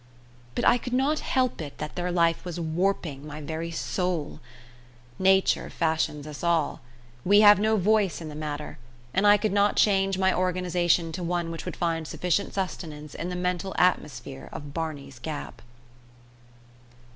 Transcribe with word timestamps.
But 0.55 0.65
I 0.65 0.79
could 0.79 0.93
not 0.95 1.19
help 1.19 1.61
it 1.61 1.77
that 1.77 1.95
their 1.95 2.11
life 2.11 2.43
was 2.43 2.59
warping 2.59 3.23
my 3.23 3.39
very 3.39 3.69
soul. 3.69 4.39
Nature 5.19 5.69
fashions 5.69 6.25
us 6.25 6.43
all; 6.43 6.81
we 7.23 7.41
have 7.41 7.59
no 7.59 7.77
voice 7.77 8.19
in 8.19 8.27
the 8.27 8.33
matter, 8.33 8.79
and 9.13 9.27
I 9.27 9.37
could 9.37 9.53
not 9.53 9.75
change 9.75 10.17
my 10.17 10.33
organisation 10.33 11.11
to 11.11 11.21
one 11.21 11.51
which 11.51 11.65
would 11.65 11.77
find 11.77 12.07
sufficient 12.07 12.55
sustenance 12.55 13.13
in 13.13 13.29
the 13.29 13.35
mental 13.35 13.75
atmosphere 13.77 14.49
of 14.51 14.73
Barney's 14.73 15.19
Gap. 15.19 15.61